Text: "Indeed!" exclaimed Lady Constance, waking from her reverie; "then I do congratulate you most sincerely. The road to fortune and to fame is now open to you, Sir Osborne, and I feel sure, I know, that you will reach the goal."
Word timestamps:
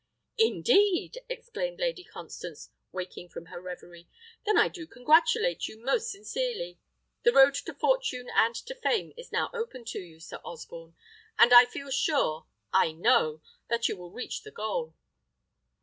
"Indeed!" 0.39 1.19
exclaimed 1.29 1.79
Lady 1.79 2.03
Constance, 2.03 2.71
waking 2.91 3.29
from 3.29 3.45
her 3.45 3.61
reverie; 3.61 4.09
"then 4.47 4.57
I 4.57 4.67
do 4.67 4.87
congratulate 4.87 5.67
you 5.67 5.77
most 5.79 6.09
sincerely. 6.09 6.79
The 7.21 7.31
road 7.33 7.53
to 7.53 7.73
fortune 7.75 8.27
and 8.35 8.55
to 8.55 8.73
fame 8.73 9.13
is 9.15 9.31
now 9.31 9.51
open 9.53 9.85
to 9.89 9.99
you, 9.99 10.19
Sir 10.19 10.39
Osborne, 10.43 10.95
and 11.37 11.53
I 11.53 11.65
feel 11.65 11.91
sure, 11.91 12.47
I 12.73 12.93
know, 12.93 13.41
that 13.69 13.87
you 13.89 13.95
will 13.95 14.09
reach 14.09 14.41
the 14.41 14.49
goal." 14.49 14.95